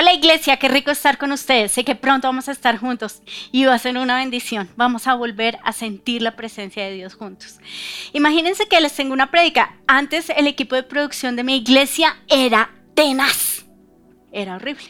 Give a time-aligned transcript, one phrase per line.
[0.00, 1.72] Hola iglesia, qué rico estar con ustedes.
[1.72, 4.70] Sé que pronto vamos a estar juntos y va a ser una bendición.
[4.76, 7.58] Vamos a volver a sentir la presencia de Dios juntos.
[8.12, 9.76] Imagínense que les tengo una prédica.
[9.88, 13.66] Antes el equipo de producción de mi iglesia era tenaz.
[14.30, 14.86] Era horrible.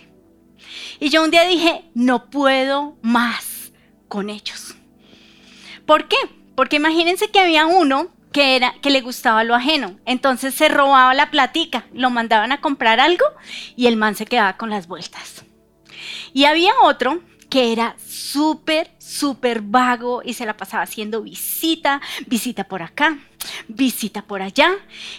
[1.00, 3.72] Y yo un día dije, no puedo más
[4.08, 4.74] con ellos.
[5.86, 6.18] ¿Por qué?
[6.54, 9.98] Porque imagínense que había uno que, era, que le gustaba lo ajeno.
[10.06, 13.24] Entonces se robaba la platica, lo mandaban a comprar algo
[13.76, 15.44] y el man se quedaba con las vueltas.
[16.32, 22.64] Y había otro que era súper, súper vago y se la pasaba haciendo visita, visita
[22.64, 23.18] por acá,
[23.68, 24.72] visita por allá.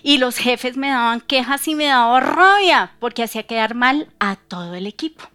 [0.03, 4.35] Y los jefes me daban quejas y me daba rabia porque hacía quedar mal a
[4.35, 5.27] todo el equipo.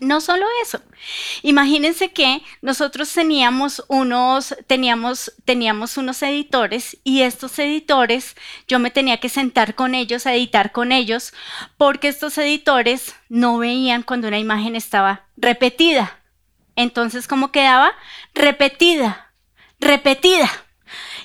[0.00, 0.80] No solo eso.
[1.42, 8.36] Imagínense que nosotros teníamos unos, teníamos, teníamos unos editores y estos editores,
[8.68, 11.32] yo me tenía que sentar con ellos, a editar con ellos,
[11.76, 16.20] porque estos editores no veían cuando una imagen estaba repetida.
[16.76, 17.92] Entonces, ¿cómo quedaba?
[18.34, 19.32] Repetida,
[19.80, 20.48] repetida.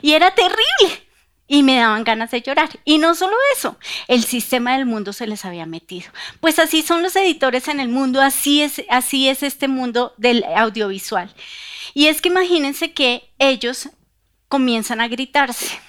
[0.01, 1.02] Y era terrible
[1.47, 2.69] y me daban ganas de llorar.
[2.85, 3.77] Y no solo eso,
[4.07, 6.11] el sistema del mundo se les había metido.
[6.39, 10.43] Pues así son los editores en el mundo, así es, así es este mundo del
[10.55, 11.33] audiovisual.
[11.93, 13.89] Y es que imagínense que ellos
[14.47, 15.79] comienzan a gritarse.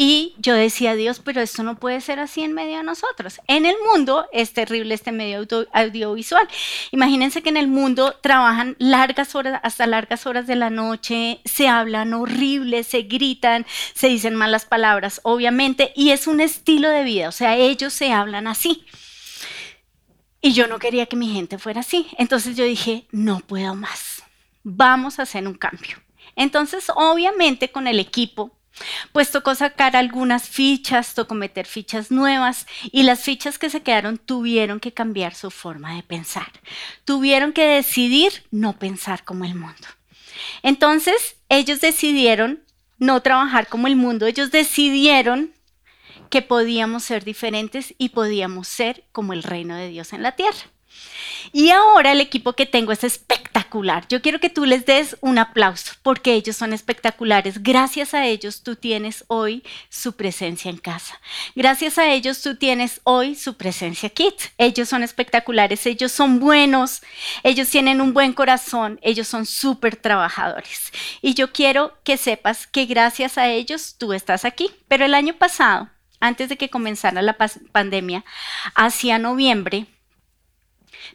[0.00, 3.40] Y yo decía, Dios, pero esto no puede ser así en medio de nosotros.
[3.48, 6.46] En el mundo es terrible este medio audiovisual.
[6.92, 11.66] Imagínense que en el mundo trabajan largas horas, hasta largas horas de la noche, se
[11.66, 17.28] hablan horribles, se gritan, se dicen malas palabras, obviamente, y es un estilo de vida,
[17.28, 18.84] o sea, ellos se hablan así.
[20.40, 22.06] Y yo no quería que mi gente fuera así.
[22.18, 24.22] Entonces yo dije, no puedo más.
[24.62, 25.96] Vamos a hacer un cambio.
[26.36, 28.57] Entonces, obviamente, con el equipo
[29.12, 34.18] pues tocó sacar algunas fichas, tocó meter fichas nuevas y las fichas que se quedaron
[34.18, 36.50] tuvieron que cambiar su forma de pensar.
[37.04, 39.88] Tuvieron que decidir no pensar como el mundo.
[40.62, 42.62] Entonces, ellos decidieron
[42.98, 45.52] no trabajar como el mundo, ellos decidieron
[46.30, 50.58] que podíamos ser diferentes y podíamos ser como el reino de Dios en la tierra.
[51.52, 54.06] Y ahora el equipo que tengo es espectacular.
[54.08, 57.62] Yo quiero que tú les des un aplauso porque ellos son espectaculares.
[57.62, 61.20] Gracias a ellos tú tienes hoy su presencia en casa.
[61.54, 64.34] Gracias a ellos tú tienes hoy su presencia kit.
[64.58, 67.02] Ellos son espectaculares, ellos son buenos,
[67.42, 70.92] ellos tienen un buen corazón, ellos son súper trabajadores.
[71.22, 74.70] Y yo quiero que sepas que gracias a ellos tú estás aquí.
[74.88, 75.88] Pero el año pasado,
[76.20, 77.36] antes de que comenzara la
[77.72, 78.24] pandemia,
[78.74, 79.86] hacia noviembre,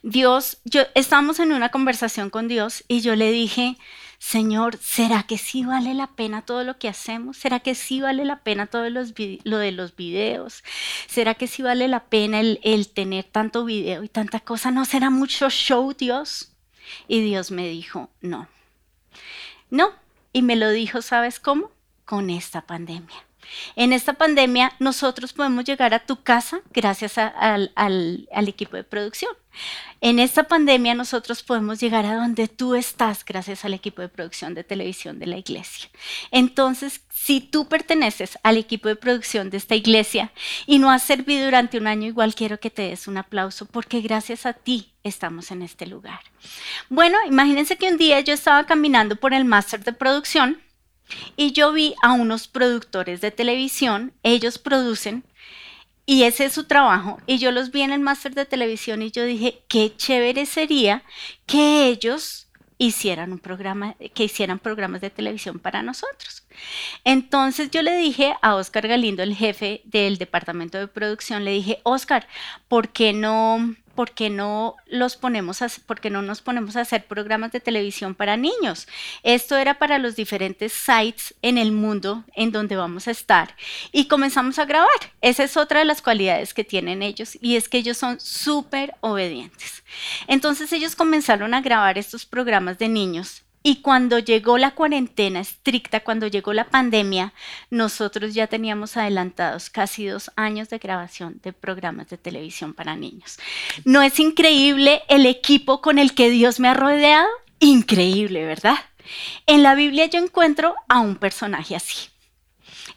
[0.02, 3.78] Dios, yo estábamos en una conversación con Dios y yo le dije,
[4.18, 7.38] Señor, ¿será que sí vale la pena todo lo que hacemos?
[7.38, 10.64] ¿Será que sí vale la pena todo lo de los videos?
[11.08, 14.72] ¿Será que sí vale la pena el, el tener tanto video y tanta cosa?
[14.72, 16.54] ¿No será mucho show, Dios?
[17.08, 18.48] Y Dios me dijo, no,
[19.70, 19.92] no.
[20.32, 21.72] Y me lo dijo, ¿sabes cómo?
[22.06, 23.26] Con esta pandemia.
[23.76, 27.72] En esta pandemia nosotros podemos llegar a tu casa gracias al,
[28.48, 29.32] equipo de producción.
[30.02, 34.54] En esta pandemia nosotros podemos llegar a donde tú estás gracias al equipo de producción
[34.54, 35.90] de televisión de la iglesia.
[36.32, 40.32] Entonces, si tú perteneces al equipo de producción de esta iglesia
[40.66, 44.02] y no has servido durante un año, igual quiero que te des un aplauso porque
[44.02, 46.20] gracias a ti estamos en este lugar.
[46.90, 50.62] Bueno, imagínense que un día yo estaba caminando por el máster de producción
[51.36, 55.24] y yo vi a unos productores de televisión, ellos producen
[56.06, 57.20] y ese es su trabajo.
[57.28, 61.04] Y yo los vi en el máster de televisión y yo dije, qué chévere sería
[61.46, 62.48] que ellos
[62.78, 66.43] hicieran un programa, que hicieran programas de televisión para nosotros.
[67.04, 71.80] Entonces yo le dije a Oscar Galindo, el jefe del departamento de producción, le dije,
[71.84, 72.28] Oscar,
[72.68, 75.68] ¿por qué no ¿por qué no los ponemos a,
[76.10, 78.88] no nos ponemos a hacer programas de televisión para niños?
[79.24, 83.56] Esto era para los diferentes sites en el mundo en donde vamos a estar
[83.92, 84.90] y comenzamos a grabar.
[85.22, 88.96] Esa es otra de las cualidades que tienen ellos y es que ellos son súper
[89.02, 89.84] obedientes.
[90.28, 96.02] Entonces ellos comenzaron a grabar estos programas de niños y cuando llegó la cuarentena estricta,
[96.02, 97.34] cuando llegó la pandemia,
[97.70, 103.40] nosotros ya teníamos adelantados casi dos años de grabación de programas de televisión para niños.
[103.86, 107.28] ¿No es increíble el equipo con el que Dios me ha rodeado?
[107.60, 108.76] Increíble, ¿verdad?
[109.48, 112.10] En la Biblia yo encuentro a un personaje así.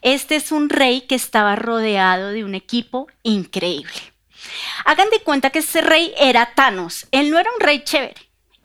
[0.02, 3.94] Este es un rey que estaba rodeado de un equipo increíble.
[4.84, 7.06] Hagan de cuenta que ese rey era Thanos.
[7.12, 8.14] Él no era un rey chévere.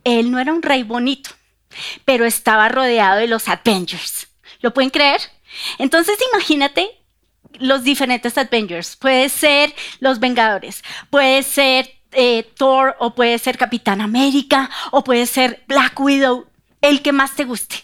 [0.03, 1.29] Él no era un rey bonito
[2.05, 4.27] pero estaba rodeado de los Avengers.
[4.61, 5.21] ¿Lo pueden creer?
[5.77, 6.89] Entonces imagínate
[7.59, 8.95] los diferentes Avengers.
[8.95, 15.25] Puede ser los Vengadores, puede ser eh, Thor o puede ser Capitán América o puede
[15.25, 16.47] ser Black Widow,
[16.81, 17.83] el que más te guste.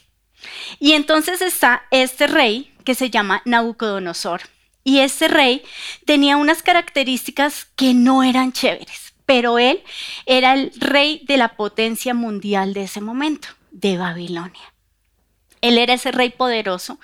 [0.79, 4.41] Y entonces está este rey que se llama Nabucodonosor.
[4.83, 5.63] Y ese rey
[6.05, 9.83] tenía unas características que no eran chéveres, pero él
[10.25, 14.73] era el rey de la potencia mundial de ese momento, de Babilonia.
[15.61, 16.99] Él era ese rey poderoso,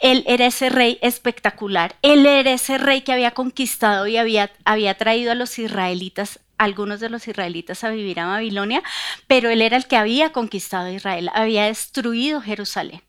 [0.00, 4.50] él era ese rey espectacular, él era ese rey que había conquistado y había,
[4.96, 8.82] traído a los israelitas algunos de los israelitas a vivir a Babilonia,
[9.26, 13.02] pero él era el que había conquistado Israel, había destruido Jerusalén.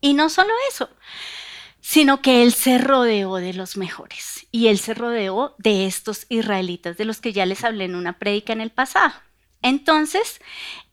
[0.00, 0.88] Y no solo eso,
[1.80, 6.96] sino que él se rodeó de los mejores y él se rodeó de estos israelitas
[6.96, 9.14] de los que ya les hablé en una prédica en el pasado.
[9.62, 10.40] Entonces,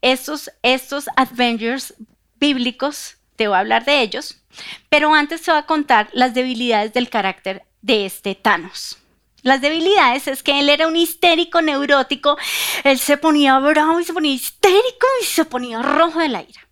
[0.02, 1.96] estos, estos Avengers
[2.40, 4.42] bíblicos, te voy a hablar de ellos,
[4.90, 8.98] pero antes te voy a contar las debilidades del carácter de este Thanos.
[9.42, 12.38] Las debilidades es que él era un histérico neurótico,
[12.84, 16.68] él se ponía bravo y se ponía histérico y se ponía rojo de la ira.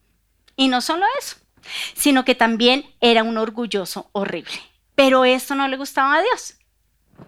[0.58, 1.38] Y no solo eso,
[1.96, 4.52] sino que también era un orgulloso horrible.
[4.96, 6.56] Pero esto no le gustaba a Dios.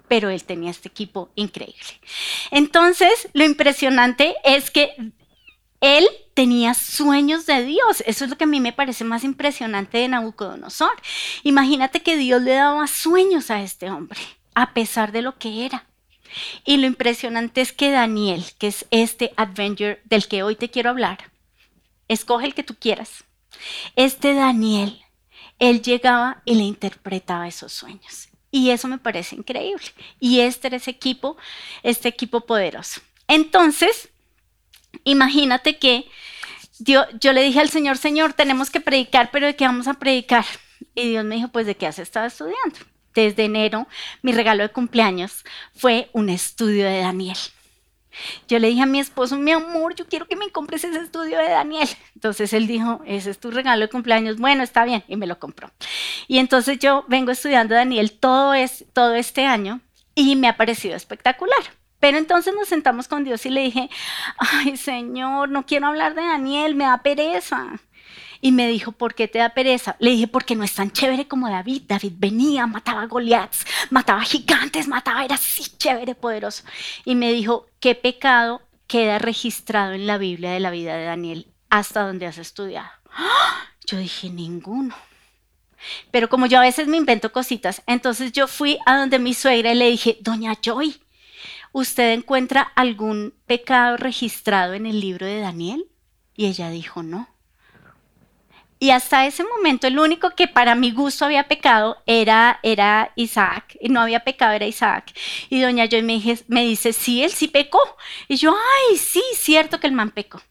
[0.08, 2.02] Pero él tenía este equipo increíble.
[2.52, 4.92] Entonces, lo impresionante es que
[5.82, 8.04] él tenía sueños de Dios.
[8.06, 10.92] Eso es lo que a mí me parece más impresionante de Nabucodonosor.
[11.44, 14.20] Imagínate que Dios le daba sueños a este hombre
[14.56, 15.86] a pesar de lo que era.
[16.66, 20.90] Y lo impresionante es que Daniel, que es este Avenger del que hoy te quiero
[20.90, 21.32] hablar,
[22.08, 23.24] escoge el que tú quieras.
[23.96, 25.02] Este Daniel,
[25.58, 28.29] él llegaba y le interpretaba esos sueños.
[28.52, 29.86] Y eso me parece increíble.
[30.20, 31.38] Y este ese equipo,
[31.84, 33.02] este equipo poderoso.
[33.28, 34.10] Entonces,
[35.04, 36.06] imagínate que
[36.80, 39.96] yo, yo le dije al Señor, Señor, tenemos que predicar, pero ¿de qué vamos a
[39.96, 40.46] predicar?
[40.96, 42.80] Y Dios me dijo, pues de qué has estado estudiando
[43.14, 43.88] desde enero,
[44.22, 45.44] mi regalo de cumpleaños
[45.76, 47.38] fue un estudio de Daniel.
[48.48, 51.38] Yo le dije a mi esposo, mi amor, yo quiero que me compres ese estudio
[51.38, 51.88] de Daniel.
[52.16, 54.38] Entonces él dijo, ese es tu regalo de cumpleaños.
[54.38, 55.72] Bueno, está bien, y me lo compró.
[56.28, 59.82] Y entonces yo vengo estudiando Daniel todo, es, todo este año
[60.16, 61.80] y me ha parecido espectacular.
[62.00, 63.90] Pero entonces nos sentamos con Dios y le dije,
[64.38, 67.80] ay Señor, no quiero hablar de Daniel, me da pereza.
[68.42, 69.96] Y me dijo, ¿por qué te da pereza?
[70.00, 71.84] Le dije, porque no es tan chévere como David.
[71.88, 76.64] David venía, mataba Goliaths, mataba gigantes, mataba, era así chévere, poderoso.
[77.06, 81.48] Y me dijo, ¿qué pecado queda registrado en la Biblia de la vida de Daniel
[81.70, 82.90] hasta donde has estudiado?
[83.86, 84.96] Yo dije, ninguno.
[86.12, 89.72] Pero como yo a veces me invento cositas, entonces yo fui a donde mi suegra
[89.72, 91.02] y le dije, doña Joy,
[91.72, 95.86] ¿usted encuentra algún pecado registrado en el libro de Daniel?
[96.36, 97.28] Y ella dijo, no.
[98.80, 103.78] Y hasta ese momento el único que para mi gusto había pecado era, era Isaac.
[103.82, 105.14] Y no había pecado, era Isaac.
[105.50, 107.82] Y doña Joy me, me dice, sí, él sí pecó.
[108.30, 110.42] Y yo, ay, sí, cierto que el man pecó.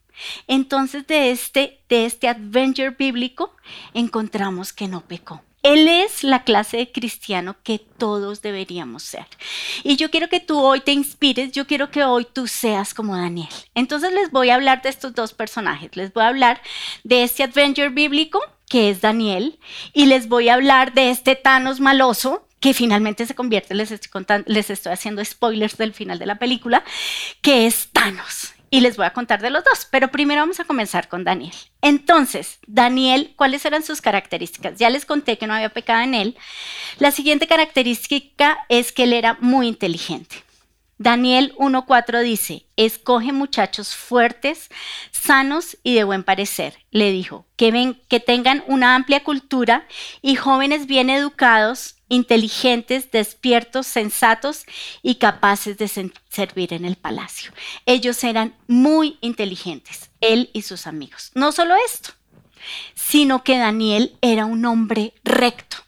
[0.47, 3.55] Entonces de este, de este adventure bíblico
[3.95, 5.43] encontramos que no pecó.
[5.69, 9.27] Él es la clase de cristiano que todos deberíamos ser.
[9.83, 13.15] Y yo quiero que tú hoy te inspires, yo quiero que hoy tú seas como
[13.15, 13.49] Daniel.
[13.75, 15.95] Entonces les voy a hablar de estos dos personajes.
[15.95, 16.63] Les voy a hablar
[17.05, 19.59] de este adventure bíblico, que es Daniel,
[19.93, 24.25] y les voy a hablar de este Thanos maloso, que finalmente se convierte, les estoy,
[24.47, 26.83] les estoy haciendo spoilers del final de la película,
[27.43, 30.65] que es Thanos y les voy a contar de los dos, pero primero vamos a
[30.65, 31.55] comenzar con Daniel.
[31.83, 34.79] Entonces, Daniel, ¿cuáles eran sus características?
[34.79, 36.37] Ya les conté que no había pecado en él.
[36.99, 40.45] La siguiente característica es que él era muy inteligente.
[40.99, 44.69] Daniel 1.4 dice, escoge muchachos fuertes,
[45.13, 46.75] sanos y de buen parecer.
[46.91, 49.87] Le dijo, que, ven, que tengan una amplia cultura
[50.23, 54.65] y jóvenes bien educados, inteligentes, despiertos, sensatos
[55.03, 55.89] y capaces de
[56.29, 57.53] servir en el palacio.
[57.87, 61.31] Ellos eran muy inteligentes, él y sus amigos.
[61.35, 62.11] No solo esto,
[62.95, 65.79] sino que Daniel era un hombre recto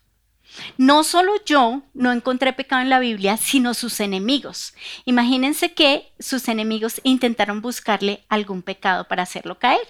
[0.77, 4.75] no solo yo no encontré pecado en la Biblia, sino sus enemigos.
[5.05, 9.87] Imagínense que sus enemigos intentaron buscarle algún pecado para hacerlo caer,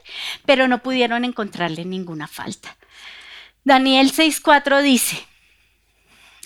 [0.46, 2.76] pero no pudieron encontrarle ninguna falta.
[3.64, 5.26] Daniel 6.4 dice,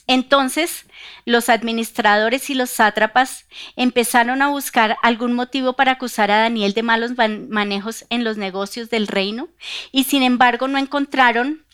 [0.07, 0.87] entonces
[1.25, 3.47] los administradores y los sátrapas
[3.77, 7.13] empezaron a buscar algún motivo para acusar a Daniel de malos
[7.49, 9.49] manejos en los negocios del reino
[9.93, 11.65] y sin embargo no encontraron,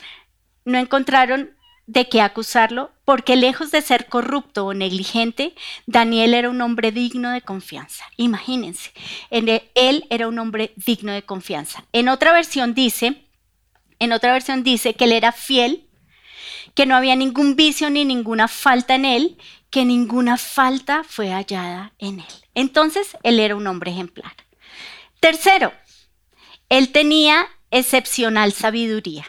[0.65, 1.51] no encontraron
[1.91, 5.57] de qué acusarlo, porque lejos de ser corrupto o negligente,
[5.87, 8.05] Daniel era un hombre digno de confianza.
[8.17, 8.93] Imagínense,
[9.31, 11.85] él era un hombre digno de confianza.
[11.93, 13.27] En otra versión dice,
[13.99, 15.89] en otra versión dice que él era fiel,
[16.75, 19.37] que no había ningún vicio ni ninguna falta en él,
[19.71, 22.35] que ninguna falta fue hallada en él.
[22.54, 24.33] Entonces, él era un hombre ejemplar.
[25.21, 25.73] Tercero,
[26.69, 29.25] él tenía excepcional sabiduría.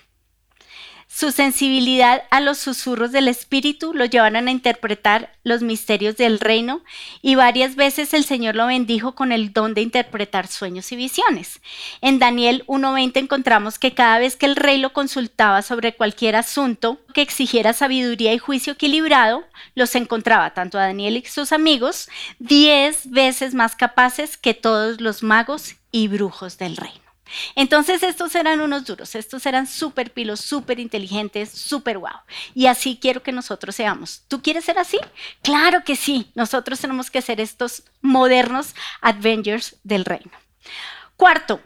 [1.14, 6.82] Su sensibilidad a los susurros del Espíritu lo llevaron a interpretar los misterios del reino
[7.22, 11.60] y varias veces el Señor lo bendijo con el don de interpretar sueños y visiones.
[12.00, 16.98] En Daniel 1.20 encontramos que cada vez que el rey lo consultaba sobre cualquier asunto
[17.14, 19.44] que exigiera sabiduría y juicio equilibrado,
[19.76, 22.08] los encontraba tanto a Daniel y sus amigos
[22.40, 27.11] diez veces más capaces que todos los magos y brujos del reino.
[27.56, 32.20] Entonces estos eran unos duros, estos eran súper pilos, súper inteligentes, súper guau.
[32.54, 34.24] Y así quiero que nosotros seamos.
[34.28, 35.00] ¿Tú quieres ser así?
[35.42, 40.32] Claro que sí, nosotros tenemos que ser estos modernos Avengers del reino.
[41.16, 41.62] Cuarto,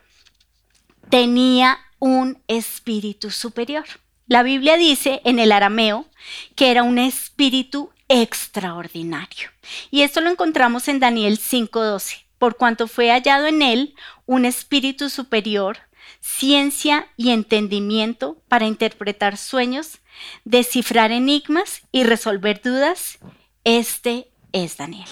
[1.10, 3.86] tenía un espíritu superior.
[4.28, 6.08] La Biblia dice en el arameo
[6.56, 9.50] que era un espíritu extraordinario.
[9.92, 15.10] Y esto lo encontramos en Daniel 5:12 por cuanto fue hallado en él un espíritu
[15.10, 15.78] superior,
[16.20, 20.00] ciencia y entendimiento para interpretar sueños,
[20.44, 23.20] descifrar enigmas y resolver dudas.
[23.64, 25.10] Este es Daniel.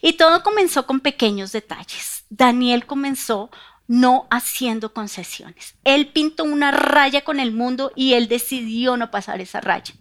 [0.00, 2.24] Y todo comenzó con pequeños detalles.
[2.30, 3.50] Daniel comenzó
[3.88, 5.74] no haciendo concesiones.
[5.82, 9.94] Él pintó una raya con el mundo y él decidió no pasar esa raya.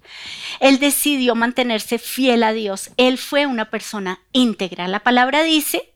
[0.59, 2.91] Él decidió mantenerse fiel a Dios.
[2.97, 4.89] Él fue una persona íntegra.
[4.89, 5.93] La palabra dice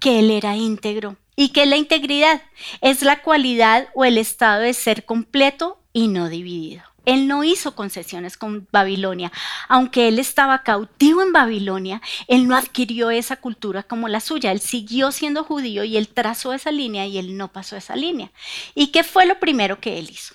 [0.00, 2.42] que él era íntegro y que la integridad
[2.80, 6.82] es la cualidad o el estado de ser completo y no dividido.
[7.06, 9.30] Él no hizo concesiones con Babilonia.
[9.68, 14.52] Aunque él estaba cautivo en Babilonia, él no adquirió esa cultura como la suya.
[14.52, 18.32] Él siguió siendo judío y él trazó esa línea y él no pasó esa línea.
[18.74, 20.34] ¿Y qué fue lo primero que él hizo?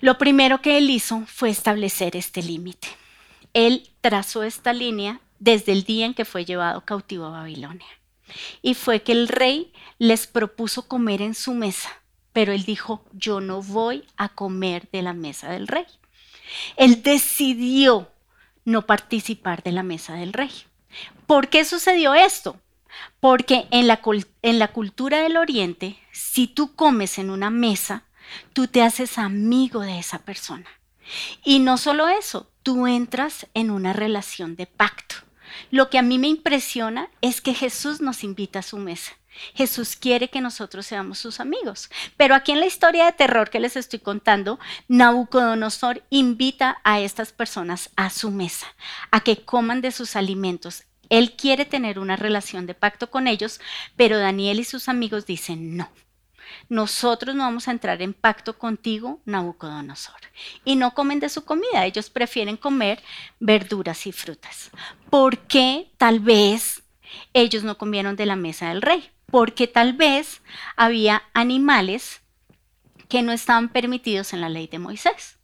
[0.00, 2.86] Lo primero que él hizo fue establecer este límite.
[3.54, 7.86] Él trazó esta línea desde el día en que fue llevado cautivo a Babilonia.
[8.62, 11.90] Y fue que el rey les propuso comer en su mesa,
[12.32, 15.86] pero él dijo, yo no voy a comer de la mesa del rey.
[16.76, 18.10] Él decidió
[18.64, 20.50] no participar de la mesa del rey.
[21.26, 22.58] ¿Por qué sucedió esto?
[23.20, 24.00] Porque en la,
[24.42, 28.04] en la cultura del oriente, si tú comes en una mesa,
[28.52, 30.68] tú te haces amigo de esa persona.
[31.44, 35.16] Y no solo eso, tú entras en una relación de pacto.
[35.70, 39.12] Lo que a mí me impresiona es que Jesús nos invita a su mesa.
[39.54, 41.90] Jesús quiere que nosotros seamos sus amigos.
[42.16, 47.32] Pero aquí en la historia de terror que les estoy contando, Nabucodonosor invita a estas
[47.32, 48.66] personas a su mesa,
[49.10, 50.84] a que coman de sus alimentos.
[51.08, 53.60] Él quiere tener una relación de pacto con ellos,
[53.96, 55.88] pero Daniel y sus amigos dicen no
[56.68, 60.20] nosotros no vamos a entrar en pacto contigo, Nabucodonosor.
[60.64, 63.02] Y no comen de su comida, ellos prefieren comer
[63.40, 64.70] verduras y frutas.
[65.10, 66.82] ¿Por qué tal vez
[67.32, 69.10] ellos no comieron de la mesa del rey?
[69.26, 70.42] Porque tal vez
[70.76, 72.22] había animales
[73.08, 75.38] que no estaban permitidos en la ley de Moisés.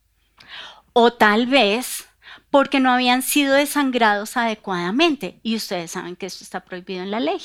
[0.93, 2.07] O tal vez
[2.51, 5.41] porque no habían sido desangrados adecuadamente.
[5.43, 7.41] Y ustedes saben que esto está prohibido en la ley.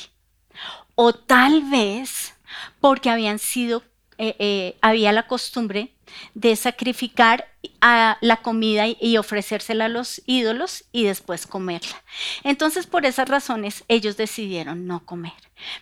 [0.94, 2.34] O tal vez
[2.80, 3.82] porque habían sido,
[4.18, 5.94] eh, eh, había la costumbre
[6.34, 7.48] de sacrificar
[7.80, 12.02] a la comida y ofrecérsela a los ídolos y después comerla.
[12.42, 15.32] Entonces, por esas razones, ellos decidieron no comer.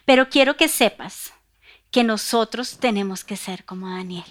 [0.05, 1.33] Pero quiero que sepas
[1.91, 4.25] que nosotros tenemos que ser como Daniel.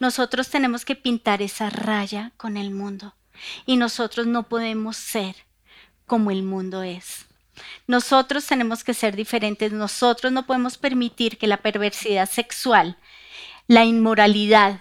[0.00, 3.14] Nosotros tenemos que pintar esa raya con el mundo
[3.66, 5.36] y nosotros no podemos ser
[6.06, 7.26] como el mundo es.
[7.86, 12.96] Nosotros tenemos que ser diferentes, nosotros no podemos permitir que la perversidad sexual,
[13.66, 14.80] la inmoralidad,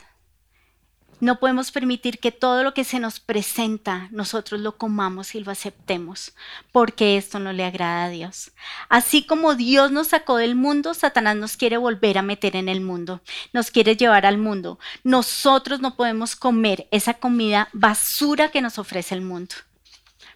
[1.23, 5.51] no podemos permitir que todo lo que se nos presenta nosotros lo comamos y lo
[5.51, 6.33] aceptemos,
[6.73, 8.51] porque esto no le agrada a Dios.
[8.89, 12.81] Así como Dios nos sacó del mundo, Satanás nos quiere volver a meter en el
[12.81, 13.21] mundo,
[13.53, 14.79] nos quiere llevar al mundo.
[15.05, 19.55] Nosotros no podemos comer esa comida basura que nos ofrece el mundo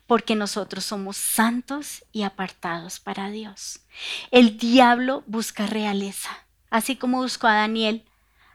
[0.08, 3.82] porque nosotros somos santos y apartados para Dios.
[4.32, 6.30] El diablo busca realeza,
[6.70, 8.06] así como buscó a Daniel,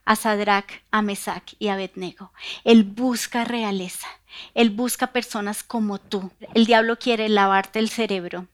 [0.05, 2.33] a Sadrach, a Mesach y a Abednego.
[2.65, 4.09] Él busca realeza,
[4.55, 6.33] él busca personas como tú.
[6.55, 8.49] El diablo quiere lavarte el cerebro.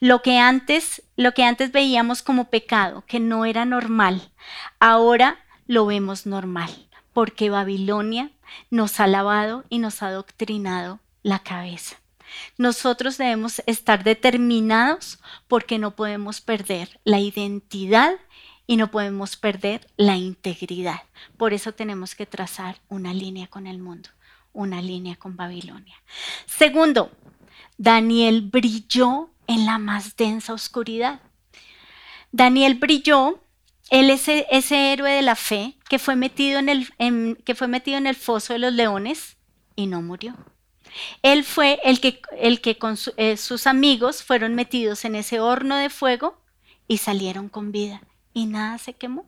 [0.00, 4.32] Lo que antes, lo que antes veíamos como pecado, que no era normal,
[4.78, 8.30] ahora lo vemos normal, porque Babilonia
[8.70, 11.99] nos ha lavado y nos ha doctrinado la cabeza.
[12.58, 15.18] Nosotros debemos estar determinados
[15.48, 18.14] porque no podemos perder la identidad
[18.66, 21.02] y no podemos perder la integridad.
[21.36, 24.10] Por eso tenemos que trazar una línea con el mundo,
[24.52, 25.96] una línea con Babilonia.
[26.46, 27.10] Segundo,
[27.78, 31.20] Daniel brilló en la más densa oscuridad.
[32.30, 33.42] Daniel brilló,
[33.90, 37.66] él es e, ese, héroe de la fe que fue, metido en el, que fue
[37.66, 39.36] metido en el foso de los leones
[39.74, 40.36] y no murió.
[41.22, 45.76] Él fue el que, el que con eh, sus amigos fueron metidos en ese horno
[45.76, 46.38] de fuego
[46.88, 48.02] y salieron con vida
[48.34, 49.26] y nada se quemó.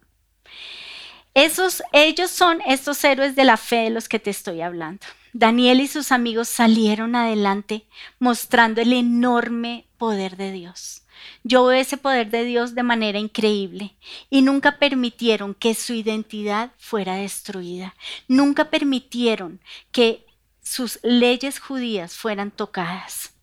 [1.35, 5.07] Esos, ellos son estos héroes de la fe de los que te estoy hablando.
[5.33, 7.87] Daniel y sus amigos salieron adelante
[8.19, 11.03] mostrando el enorme poder de Dios.
[11.43, 13.97] Yo veo ese poder de Dios de manera increíble
[14.29, 17.95] y nunca permitieron que su identidad fuera destruida.
[18.29, 20.27] Nunca permitieron que
[20.63, 23.35] sus leyes judías fueran tocadas.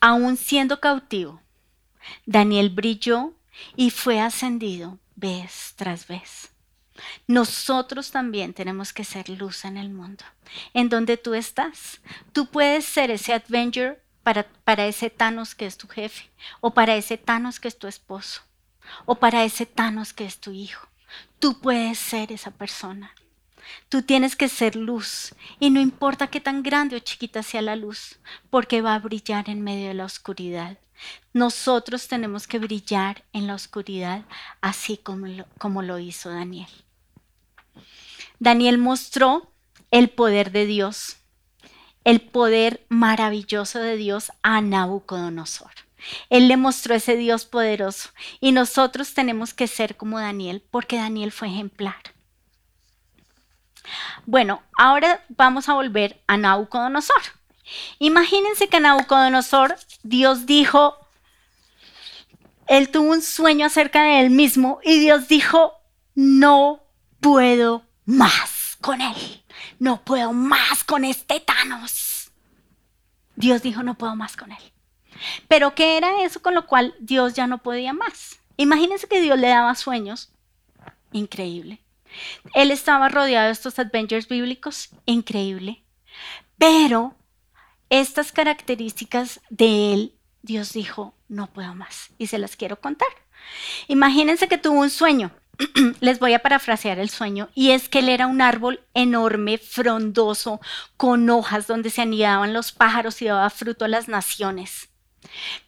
[0.00, 1.40] Aún siendo cautivo,
[2.26, 3.34] Daniel brilló
[3.76, 6.50] y fue ascendido vez tras vez.
[7.26, 10.24] Nosotros también tenemos que ser luz en el mundo.
[10.74, 12.00] En donde tú estás,
[12.32, 16.94] tú puedes ser ese Avenger para, para ese Thanos que es tu jefe, o para
[16.96, 18.42] ese Thanos que es tu esposo,
[19.06, 20.88] o para ese Thanos que es tu hijo.
[21.38, 23.14] Tú puedes ser esa persona.
[23.88, 27.76] Tú tienes que ser luz y no importa qué tan grande o chiquita sea la
[27.76, 28.18] luz,
[28.50, 30.78] porque va a brillar en medio de la oscuridad.
[31.32, 34.24] Nosotros tenemos que brillar en la oscuridad
[34.60, 36.68] así como lo, como lo hizo Daniel.
[38.38, 39.50] Daniel mostró
[39.90, 41.18] el poder de Dios,
[42.04, 45.70] el poder maravilloso de Dios a Nabucodonosor.
[46.28, 51.32] Él le mostró ese Dios poderoso y nosotros tenemos que ser como Daniel porque Daniel
[51.32, 52.13] fue ejemplar.
[54.26, 57.22] Bueno, ahora vamos a volver a Nabucodonosor.
[57.98, 60.96] Imagínense que Nabucodonosor Dios dijo,
[62.66, 65.74] él tuvo un sueño acerca de él mismo y Dios dijo,
[66.14, 66.82] no
[67.20, 69.44] puedo más con él.
[69.78, 72.30] No puedo más con este Thanos.
[73.36, 74.72] Dios dijo, no puedo más con él.
[75.48, 78.38] Pero ¿qué era eso con lo cual Dios ya no podía más?
[78.56, 80.30] Imagínense que Dios le daba sueños.
[81.12, 81.83] Increíble.
[82.54, 84.90] Él estaba rodeado de estos adventures bíblicos.
[85.06, 85.84] Increíble.
[86.58, 87.14] Pero
[87.90, 92.10] estas características de él, Dios dijo, no puedo más.
[92.18, 93.08] Y se las quiero contar.
[93.88, 95.32] Imagínense que tuvo un sueño
[96.00, 100.60] les voy a parafrasear el sueño, y es que él era un árbol enorme, frondoso,
[100.96, 104.88] con hojas donde se anidaban los pájaros y daba fruto a las naciones.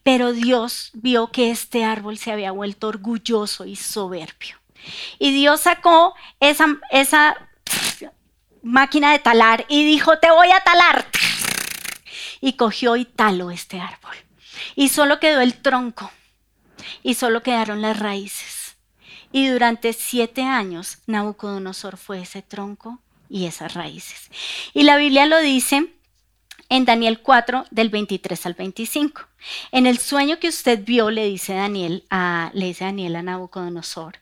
[0.03, 4.57] Pero Dios vio que este árbol se había vuelto orgulloso y soberbio.
[5.19, 7.37] Y Dios sacó esa, esa
[8.63, 11.07] máquina de talar y dijo, te voy a talar.
[12.41, 14.15] Y cogió y taló este árbol.
[14.75, 16.11] Y solo quedó el tronco.
[17.03, 18.77] Y solo quedaron las raíces.
[19.33, 24.31] Y durante siete años Nabucodonosor fue ese tronco y esas raíces.
[24.73, 25.96] Y la Biblia lo dice
[26.69, 29.23] en Daniel 4 del 23 al 25.
[29.71, 34.19] En el sueño que usted vio, le dice Daniel a, le dice Daniel a Nabucodonosor,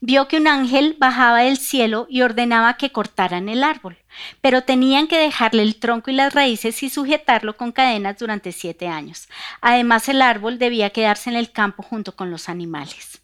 [0.00, 3.96] vio que un ángel bajaba del cielo y ordenaba que cortaran el árbol,
[4.40, 8.88] pero tenían que dejarle el tronco y las raíces y sujetarlo con cadenas durante siete
[8.88, 9.28] años.
[9.60, 13.17] Además, el árbol debía quedarse en el campo junto con los animales.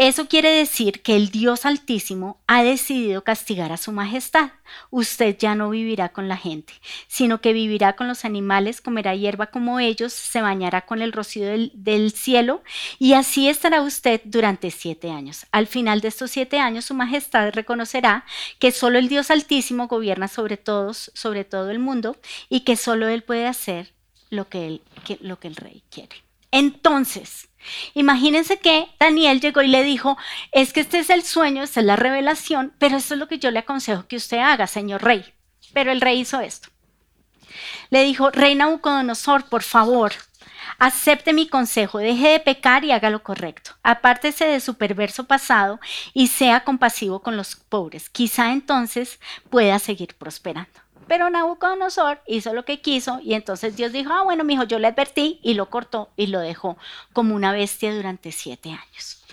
[0.00, 4.52] Eso quiere decir que el Dios Altísimo ha decidido castigar a su majestad.
[4.88, 6.72] Usted ya no vivirá con la gente,
[7.06, 11.46] sino que vivirá con los animales, comerá hierba como ellos, se bañará con el rocío
[11.74, 12.62] del, cielo,
[12.98, 15.44] y así estará usted durante siete años.
[15.52, 18.24] Al final de estos siete años, su majestad reconocerá
[18.58, 22.16] que solo el Dios Altísimo gobierna sobre todos, sobre todo el mundo,
[22.48, 23.92] y que solo Él puede hacer
[24.30, 24.80] lo que,
[25.20, 26.29] lo que el rey quiere.
[26.50, 27.50] Entonces,
[27.94, 30.16] Imagínense que Daniel llegó y le dijo,
[30.52, 33.38] es que este es el sueño, esta es la revelación, pero esto es lo que
[33.38, 35.24] yo le aconsejo que usted haga, señor rey.
[35.72, 36.68] Pero el rey hizo esto.
[37.90, 40.12] Le dijo, rey Nabucodonosor, por favor,
[40.78, 43.72] acepte mi consejo, deje de pecar y haga lo correcto.
[43.82, 45.80] Apártese de su perverso pasado
[46.14, 48.08] y sea compasivo con los pobres.
[48.08, 50.89] Quizá entonces pueda seguir prosperando.
[51.10, 54.86] Pero Nabucodonosor hizo lo que quiso y entonces Dios dijo, ah, bueno, hijo, yo le
[54.86, 56.78] advertí y lo cortó y lo dejó
[57.12, 59.24] como una bestia durante siete años.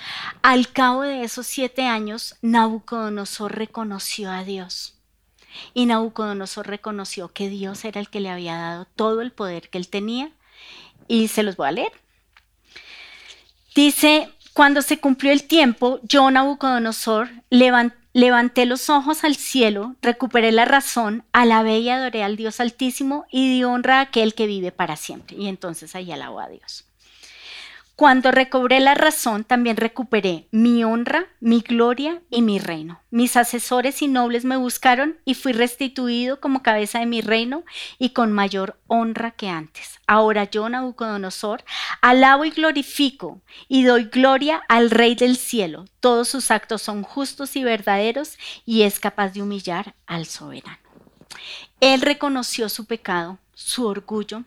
[0.42, 4.96] Al cabo de esos siete años, Nabucodonosor reconoció a Dios.
[5.76, 9.78] Y Nabucodonosor reconoció que Dios era el que le había dado todo el poder que
[9.78, 10.32] él tenía.
[11.08, 11.92] Y se los voy a leer.
[13.76, 20.52] Dice, cuando se cumplió el tiempo, yo, Nabucodonosor, levanté Levanté los ojos al cielo, recuperé
[20.52, 24.72] la razón, alabé y adoré al Dios Altísimo y di honra a aquel que vive
[24.72, 25.38] para siempre.
[25.38, 26.84] Y entonces ahí alabó a Dios.
[27.98, 33.02] Cuando recobré la razón, también recuperé mi honra, mi gloria y mi reino.
[33.10, 37.64] Mis asesores y nobles me buscaron y fui restituido como cabeza de mi reino
[37.98, 40.00] y con mayor honra que antes.
[40.06, 41.64] Ahora yo, Nabucodonosor,
[42.04, 45.86] alabo y glorifico y doy gloria al Rey del cielo.
[46.00, 50.78] Todos sus actos son justos y verdaderos y es capaz de humillar al soberano.
[51.80, 54.44] Él reconoció su pecado, su orgullo,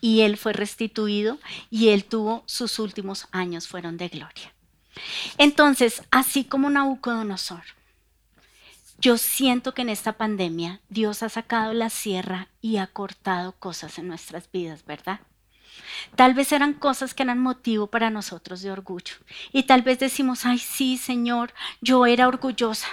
[0.00, 1.38] y él fue restituido
[1.70, 4.52] y él tuvo sus últimos años fueron de gloria.
[5.38, 7.62] Entonces, así como Nabucodonosor,
[8.98, 13.98] yo siento que en esta pandemia Dios ha sacado la sierra y ha cortado cosas
[13.98, 15.20] en nuestras vidas, ¿verdad?
[16.14, 19.14] Tal vez eran cosas que eran motivo para nosotros de orgullo.
[19.52, 22.88] Y tal vez decimos, ay, sí, Señor, yo era orgullosa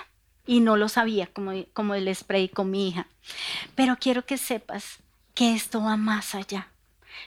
[0.46, 3.08] y no lo sabía, como, como les predicó mi hija.
[3.76, 5.00] Pero quiero que sepas
[5.34, 6.68] que esto va más allá.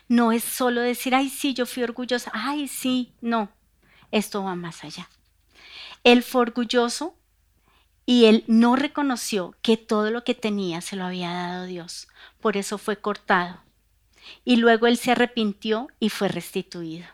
[0.09, 3.51] No es solo decir, ay, sí, yo fui orgullosa, ay, sí, no,
[4.11, 5.09] esto va más allá.
[6.05, 7.16] Él fue orgulloso
[8.05, 12.09] y él no reconoció que todo lo que tenía se lo había dado Dios,
[12.40, 13.61] por eso fue cortado.
[14.44, 17.07] Y luego él se arrepintió y fue restituido.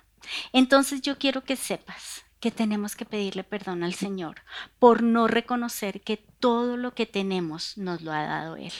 [0.52, 4.42] Entonces yo quiero que sepas que tenemos que pedirle perdón al Señor
[4.78, 8.72] por no reconocer que todo lo que tenemos nos lo ha dado Él.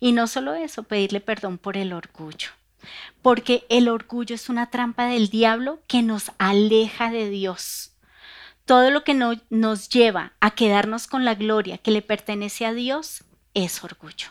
[0.00, 2.48] Y no solo eso, pedirle perdón por el orgullo
[3.22, 7.92] porque el orgullo es una trampa del diablo que nos aleja de Dios.
[8.64, 13.24] Todo lo que nos lleva a quedarnos con la gloria que le pertenece a Dios
[13.54, 14.28] es orgullo.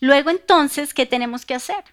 [0.00, 1.84] Luego entonces, ¿qué tenemos que hacer?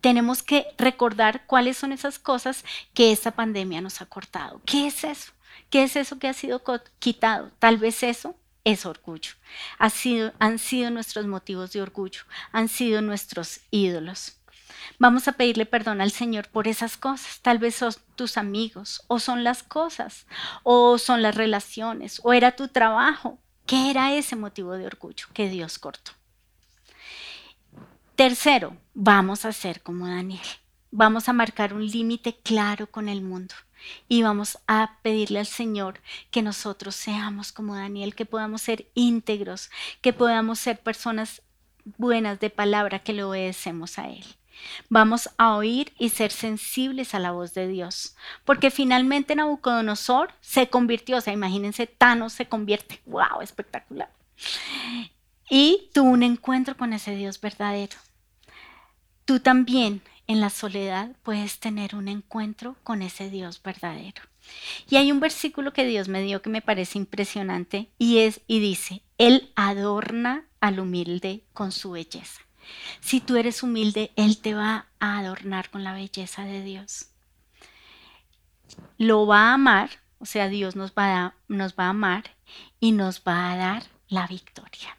[0.00, 4.60] Tenemos que recordar cuáles son esas cosas que esta pandemia nos ha cortado.
[4.64, 5.32] ¿Qué es eso?
[5.70, 6.62] ¿Qué es eso que ha sido
[6.98, 7.50] quitado?
[7.58, 9.32] Tal vez eso es orgullo.
[9.78, 12.22] han sido nuestros motivos de orgullo,
[12.52, 14.38] han sido nuestros ídolos.
[14.98, 17.40] Vamos a pedirle perdón al Señor por esas cosas.
[17.40, 20.26] Tal vez son tus amigos, o son las cosas,
[20.62, 23.38] o son las relaciones, o era tu trabajo.
[23.66, 26.12] ¿Qué era ese motivo de orgullo que Dios cortó?
[28.14, 30.46] Tercero, vamos a ser como Daniel.
[30.90, 33.54] Vamos a marcar un límite claro con el mundo
[34.08, 39.70] y vamos a pedirle al Señor que nosotros seamos como Daniel, que podamos ser íntegros,
[40.00, 41.42] que podamos ser personas
[41.84, 44.24] buenas de palabra, que le obedecemos a Él.
[44.88, 50.68] Vamos a oír y ser sensibles a la voz de Dios, porque finalmente Nabucodonosor se
[50.68, 54.10] convirtió, o sea, imagínense, Thanos se convierte, wow, espectacular.
[55.50, 57.96] Y tuvo un encuentro con ese Dios verdadero.
[59.24, 64.22] Tú también en la soledad puedes tener un encuentro con ese Dios verdadero.
[64.88, 68.60] Y hay un versículo que Dios me dio que me parece impresionante y es y
[68.60, 72.42] dice, él adorna al humilde con su belleza.
[73.00, 77.08] Si tú eres humilde, él te va a adornar con la belleza de Dios.
[78.96, 82.24] Lo va a amar, o sea, Dios nos va a, nos va a amar
[82.80, 84.96] y nos va a dar la victoria.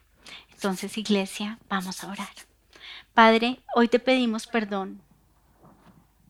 [0.52, 2.34] Entonces, iglesia, vamos a orar.
[3.14, 5.02] Padre, hoy te pedimos perdón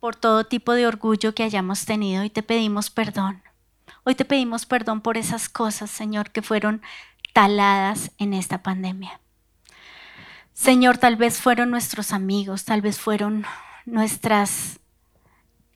[0.05, 3.41] por todo tipo de orgullo que hayamos tenido y te pedimos perdón.
[4.03, 6.83] Hoy te pedimos perdón por esas cosas, Señor, que fueron
[7.33, 9.19] taladas en esta pandemia.
[10.53, 13.45] Señor, tal vez fueron nuestros amigos, tal vez fueron
[13.87, 14.79] nuestras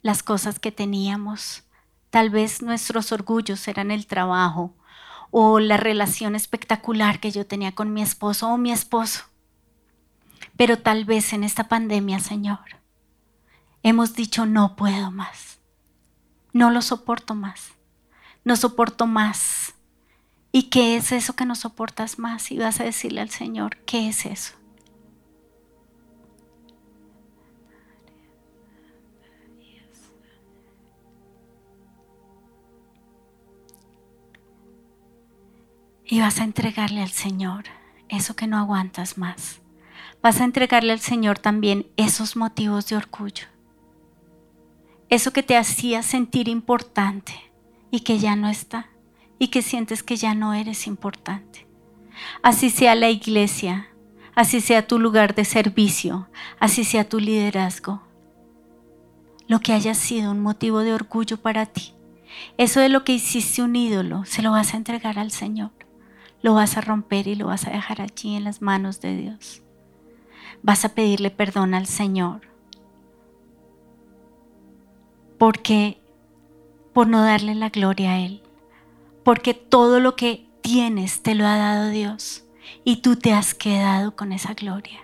[0.04, 1.64] las cosas que teníamos,
[2.12, 4.76] tal vez nuestros orgullos eran el trabajo
[5.32, 9.24] o la relación espectacular que yo tenía con mi esposo o mi esposo.
[10.56, 12.79] Pero tal vez en esta pandemia, Señor,
[13.84, 15.60] hemos dicho no puedo más,
[16.54, 17.72] no lo soporto más,
[18.44, 19.74] no soporto más.
[20.52, 22.52] ¿Y qué es eso que no soportas más?
[22.52, 24.56] Y vas a decirle al Señor, ¿qué es eso?
[36.12, 37.66] Y vas a entregarle al Señor
[38.08, 39.62] eso que no aguantas más.
[40.24, 43.46] Vas a entregarle al Señor también esos motivos de orgullo
[45.10, 47.34] eso que te hacía sentir importante
[47.92, 48.90] y que ya no está
[49.40, 51.68] y que sientes que ya no eres importante.
[52.44, 53.88] Así sea la iglesia,
[54.36, 56.28] así sea tu lugar de servicio,
[56.60, 58.04] así sea tu liderazgo,
[59.48, 61.94] lo que haya sido un motivo de orgullo para ti.
[62.58, 65.72] Eso de lo que hiciste un ídolo, se lo vas a entregar al Señor.
[66.42, 69.64] Lo vas a romper y lo vas a dejar allí en las manos de Dios.
[70.62, 72.49] Vas a pedirle perdón al Señor
[75.40, 76.00] porque
[76.94, 78.44] por no darle la gloria a Él,
[79.24, 82.44] porque todo lo que tienes te lo ha dado Dios
[82.84, 85.00] y tú te has quedado con esa gloria.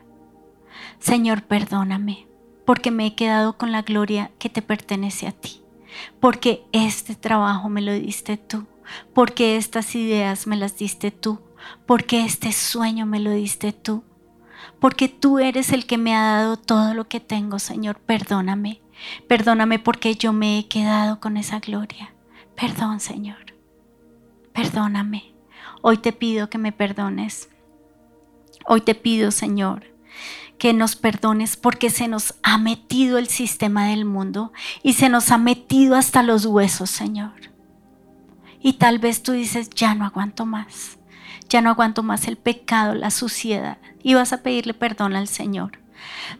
[0.99, 2.27] Señor, perdóname,
[2.65, 5.61] porque me he quedado con la gloria que te pertenece a ti,
[6.19, 8.65] porque este trabajo me lo diste tú,
[9.13, 11.39] porque estas ideas me las diste tú,
[11.85, 14.03] porque este sueño me lo diste tú,
[14.81, 18.81] porque tú eres el que me ha dado todo lo que tengo, Señor, perdóname,
[19.27, 22.13] perdóname porque yo me he quedado con esa gloria.
[22.55, 23.53] Perdón, Señor,
[24.53, 25.33] perdóname.
[25.81, 27.49] Hoy te pido que me perdones.
[28.65, 29.85] Hoy te pido, Señor,
[30.57, 35.31] que nos perdones porque se nos ha metido el sistema del mundo y se nos
[35.31, 37.33] ha metido hasta los huesos, Señor.
[38.59, 40.97] Y tal vez tú dices, ya no aguanto más,
[41.49, 43.77] ya no aguanto más el pecado, la suciedad.
[44.01, 45.84] Y vas a pedirle perdón al Señor.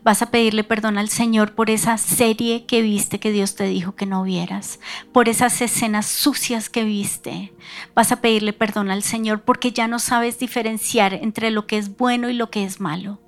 [0.04, 3.96] Vas a pedirle perdón al Señor por esa serie que viste que Dios te dijo
[3.96, 4.80] que no vieras,
[5.12, 7.54] por esas escenas sucias que viste.
[7.94, 11.98] Vas a pedirle perdón al Señor porque ya no sabes diferenciar entre lo que es
[11.98, 13.20] bueno y lo que es malo.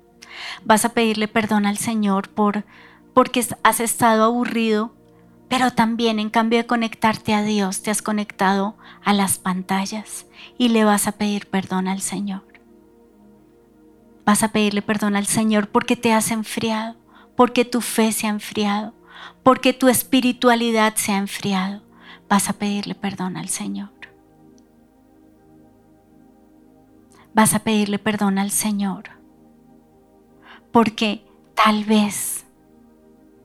[0.64, 2.64] Vas a pedirle perdón al Señor por
[3.14, 4.94] porque has estado aburrido,
[5.48, 10.68] pero también en cambio de conectarte a Dios, te has conectado a las pantallas y
[10.68, 12.47] le vas a pedir perdón al Señor.
[14.28, 16.98] Vas a pedirle perdón al Señor porque te has enfriado,
[17.34, 18.92] porque tu fe se ha enfriado,
[19.42, 21.82] porque tu espiritualidad se ha enfriado.
[22.28, 23.88] Vas a pedirle perdón al Señor.
[27.32, 29.04] Vas a pedirle perdón al Señor
[30.72, 32.44] porque tal vez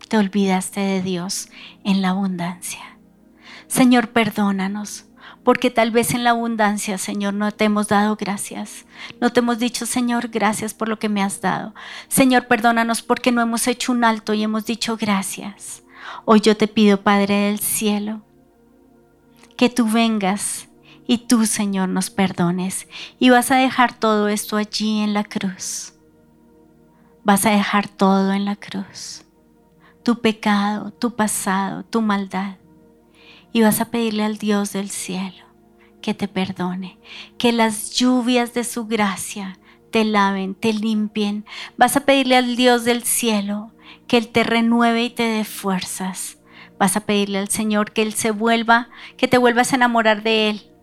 [0.09, 1.47] te olvidaste de Dios
[1.85, 2.97] en la abundancia.
[3.67, 5.05] Señor, perdónanos,
[5.43, 8.85] porque tal vez en la abundancia, Señor, no te hemos dado gracias.
[9.19, 11.73] No te hemos dicho, Señor, gracias por lo que me has dado.
[12.07, 15.83] Señor, perdónanos porque no hemos hecho un alto y hemos dicho gracias.
[16.25, 18.21] Hoy yo te pido, Padre del cielo,
[19.57, 20.67] que tú vengas
[21.07, 22.87] y tú, Señor, nos perdones
[23.19, 25.93] y vas a dejar todo esto allí en la cruz
[27.23, 29.23] vas a dejar todo en la cruz.
[30.03, 32.57] Tu pecado, tu pasado, tu maldad.
[33.53, 35.45] Y vas a pedirle al Dios del cielo
[36.01, 36.99] que te perdone,
[37.37, 39.57] que las lluvias de su gracia
[39.89, 41.45] te laven, te limpien.
[41.77, 43.71] Vas a pedirle al Dios del cielo
[44.07, 46.39] que Él te renueve y te dé fuerzas.
[46.77, 50.49] Vas a pedirle al Señor que Él se vuelva, que te vuelvas a enamorar de
[50.49, 50.73] Él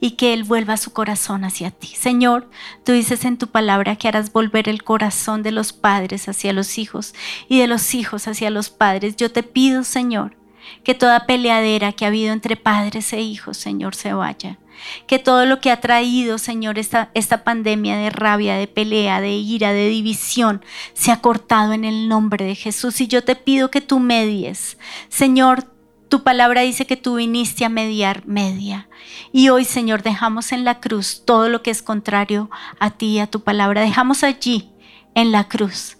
[0.00, 1.88] y que Él vuelva su corazón hacia ti.
[1.88, 2.50] Señor,
[2.84, 6.78] tú dices en tu palabra que harás volver el corazón de los padres hacia los
[6.78, 7.14] hijos
[7.48, 9.16] y de los hijos hacia los padres.
[9.16, 10.37] Yo te pido, Señor,
[10.84, 14.58] que toda peleadera que ha habido entre padres e hijos, Señor, se vaya.
[15.06, 19.32] Que todo lo que ha traído, Señor, esta, esta pandemia de rabia, de pelea, de
[19.32, 23.00] ira, de división, se ha cortado en el nombre de Jesús.
[23.00, 24.78] Y yo te pido que tú medies.
[25.08, 25.64] Señor,
[26.08, 28.88] tu palabra dice que tú viniste a mediar media.
[29.32, 33.18] Y hoy, Señor, dejamos en la cruz todo lo que es contrario a ti y
[33.18, 33.82] a tu palabra.
[33.82, 34.70] Dejamos allí
[35.14, 35.97] en la cruz.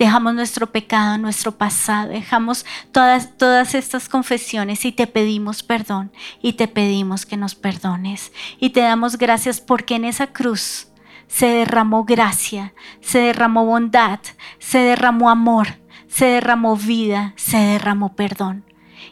[0.00, 6.10] Dejamos nuestro pecado, nuestro pasado, dejamos todas, todas estas confesiones y te pedimos perdón
[6.40, 8.32] y te pedimos que nos perdones.
[8.58, 10.88] Y te damos gracias porque en esa cruz
[11.26, 14.20] se derramó gracia, se derramó bondad,
[14.58, 18.64] se derramó amor, se derramó vida, se derramó perdón.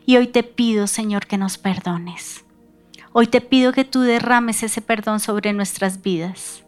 [0.06, 2.46] Y hoy te pido, Señor, que nos perdones.
[3.12, 6.64] Hoy te pido que tú derrames ese perdón sobre nuestras vidas.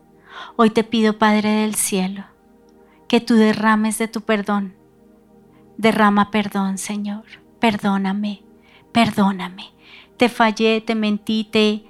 [0.57, 2.27] Hoy te pido, Padre del cielo,
[3.11, 4.73] que tú derrames de tu perdón.
[5.77, 7.25] Derrama perdón, Señor.
[7.59, 8.45] Perdóname,
[8.93, 9.73] perdóname.
[10.17, 11.85] Te fallé, te mentí, te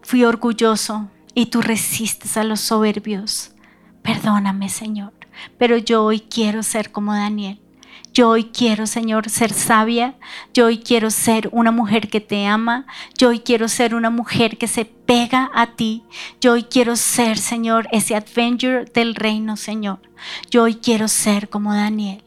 [0.00, 3.56] fui orgulloso y tú resistes a los soberbios.
[4.02, 5.14] Perdóname, Señor.
[5.58, 7.60] Pero yo hoy quiero ser como Daniel.
[8.12, 10.16] Yo hoy quiero, Señor, ser sabia.
[10.52, 12.86] Yo hoy quiero ser una mujer que te ama.
[13.16, 16.02] Yo hoy quiero ser una mujer que se pega a ti.
[16.38, 19.98] Yo hoy quiero ser, Señor, ese adventure del reino, Señor.
[20.50, 22.22] Yo hoy quiero ser como Daniel.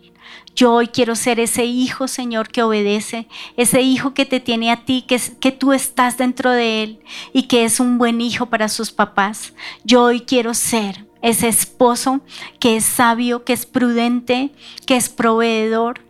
[0.55, 4.85] Yo hoy quiero ser ese hijo, Señor, que obedece, ese hijo que te tiene a
[4.85, 6.99] ti, que, que tú estás dentro de él
[7.31, 9.53] y que es un buen hijo para sus papás.
[9.83, 12.21] Yo hoy quiero ser ese esposo
[12.59, 14.51] que es sabio, que es prudente,
[14.85, 16.01] que es proveedor,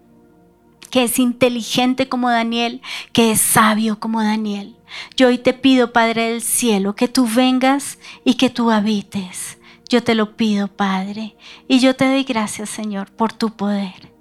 [0.91, 2.81] que es inteligente como Daniel,
[3.13, 4.75] que es sabio como Daniel.
[5.15, 9.57] Yo hoy te pido, Padre del cielo, que tú vengas y que tú habites.
[9.87, 11.37] Yo te lo pido, Padre,
[11.69, 14.11] y yo te doy gracias, Señor, por tu poder.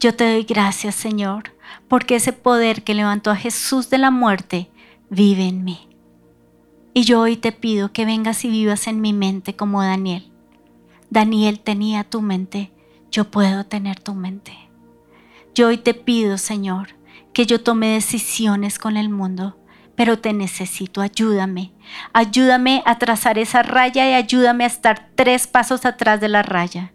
[0.00, 1.54] Yo te doy gracias, Señor,
[1.86, 4.68] porque ese poder que levantó a Jesús de la muerte
[5.10, 5.87] vive en mí.
[6.98, 10.32] Y yo hoy te pido que vengas y vivas en mi mente como Daniel.
[11.10, 12.72] Daniel tenía tu mente,
[13.12, 14.58] yo puedo tener tu mente.
[15.54, 16.96] Yo hoy te pido, Señor,
[17.32, 19.56] que yo tome decisiones con el mundo,
[19.94, 21.70] pero te necesito, ayúdame.
[22.12, 26.92] Ayúdame a trazar esa raya y ayúdame a estar tres pasos atrás de la raya.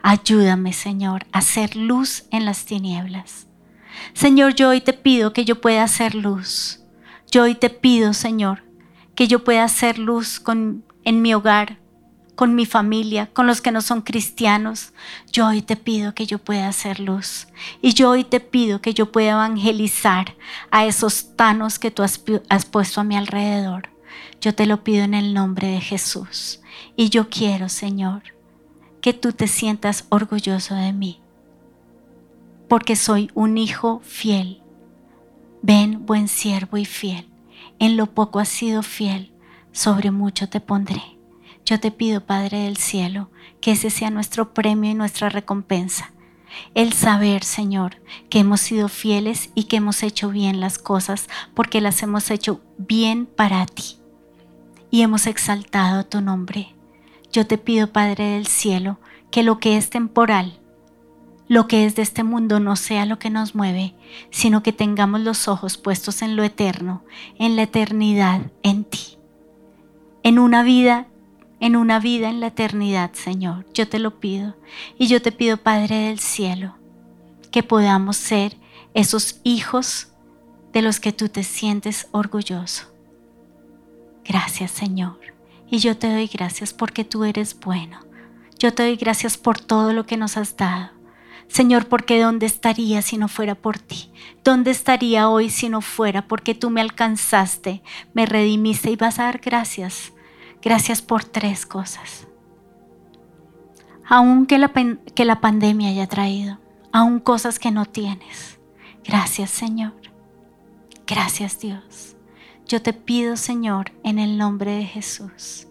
[0.00, 3.46] Ayúdame, Señor, a hacer luz en las tinieblas.
[4.14, 6.80] Señor, yo hoy te pido que yo pueda hacer luz.
[7.30, 8.61] Yo hoy te pido, Señor,
[9.14, 10.42] que yo pueda hacer luz
[11.04, 11.78] en mi hogar,
[12.34, 14.92] con mi familia, con los que no son cristianos.
[15.30, 17.46] Yo hoy te pido que yo pueda hacer luz.
[17.80, 20.34] Y yo hoy te pido que yo pueda evangelizar
[20.70, 23.90] a esos tanos que tú has, has puesto a mi alrededor.
[24.40, 26.60] Yo te lo pido en el nombre de Jesús.
[26.96, 28.22] Y yo quiero, Señor,
[29.00, 31.20] que tú te sientas orgulloso de mí,
[32.68, 34.62] porque soy un hijo fiel.
[35.60, 37.31] Ven, buen siervo y fiel.
[37.82, 39.32] En lo poco has sido fiel,
[39.72, 41.02] sobre mucho te pondré.
[41.64, 43.28] Yo te pido, Padre del cielo,
[43.60, 46.12] que ese sea nuestro premio y nuestra recompensa.
[46.76, 51.80] El saber, Señor, que hemos sido fieles y que hemos hecho bien las cosas porque
[51.80, 53.96] las hemos hecho bien para ti.
[54.92, 56.76] Y hemos exaltado tu nombre.
[57.32, 59.00] Yo te pido, Padre del cielo,
[59.32, 60.60] que lo que es temporal,
[61.52, 63.94] lo que es de este mundo no sea lo que nos mueve,
[64.30, 67.04] sino que tengamos los ojos puestos en lo eterno,
[67.38, 69.18] en la eternidad, en ti.
[70.22, 71.08] En una vida
[71.60, 73.66] en una vida en la eternidad, Señor.
[73.74, 74.56] Yo te lo pido.
[74.98, 76.74] Y yo te pido, Padre del cielo,
[77.50, 78.56] que podamos ser
[78.94, 80.08] esos hijos
[80.72, 82.86] de los que tú te sientes orgulloso.
[84.24, 85.20] Gracias, Señor.
[85.70, 88.00] Y yo te doy gracias porque tú eres bueno.
[88.58, 91.01] Yo te doy gracias por todo lo que nos has dado.
[91.52, 94.10] Señor, porque ¿dónde estaría si no fuera por ti?
[94.42, 97.82] ¿Dónde estaría hoy si no fuera porque tú me alcanzaste,
[98.14, 100.12] me redimiste y vas a dar gracias
[100.62, 102.28] Gracias por tres cosas.
[104.06, 104.72] Aún que la,
[105.14, 106.58] que la pandemia haya traído,
[106.92, 108.60] aún cosas que no tienes.
[109.04, 109.92] Gracias Señor.
[111.06, 112.16] Gracias Dios.
[112.66, 115.66] Yo te pido Señor en el nombre de Jesús.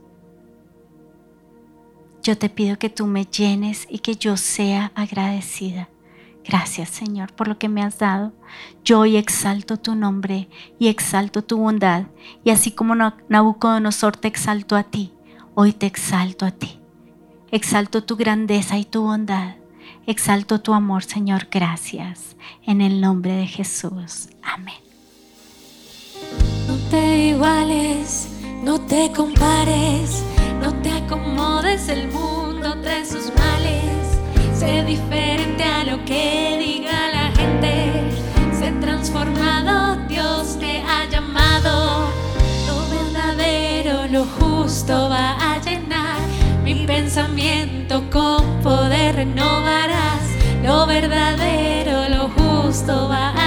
[2.22, 5.90] Yo te pido que tú me llenes y que yo sea agradecida
[6.44, 8.34] Gracias Señor por lo que me has dado.
[8.84, 12.06] Yo hoy exalto tu nombre y exalto tu bondad.
[12.44, 15.14] Y así como Nabucodonosor te exalto a ti,
[15.54, 16.80] hoy te exalto a ti.
[17.52, 19.56] Exalto tu grandeza y tu bondad.
[20.08, 21.48] Exalto tu amor, Señor.
[21.52, 22.36] Gracias.
[22.66, 24.30] En el nombre de Jesús.
[24.42, 24.76] Amén.
[26.68, 28.30] No te iguales,
[28.64, 30.24] no te compares,
[30.62, 33.92] no te acomodes, el mundo trae sus males
[34.62, 38.12] Sé diferente a lo que diga la gente.
[38.54, 42.12] Sé transformado, Dios te ha llamado.
[42.68, 46.20] Lo verdadero, lo justo va a llenar
[46.64, 50.22] mi pensamiento con poder renovarás.
[50.64, 53.42] Lo verdadero, lo justo va a